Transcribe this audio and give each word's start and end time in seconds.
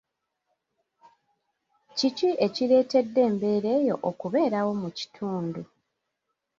Kiki 1.97 2.29
ekireetedde 2.45 3.19
embeera 3.29 3.69
eyo 3.79 3.95
okubeerawo 4.09 4.71
mu 4.81 4.89
kitundu? 4.97 5.61